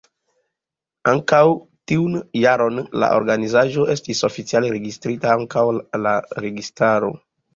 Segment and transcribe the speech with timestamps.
[1.09, 1.41] Ankaŭ
[1.91, 5.67] tiun jaron la organizaĵo estis oficiale registrita antaŭ
[6.07, 7.13] la registaro.